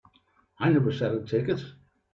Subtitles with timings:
[0.57, 1.61] I never said I'd take it.